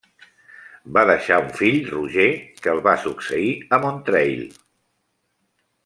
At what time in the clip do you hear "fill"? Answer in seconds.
1.59-1.77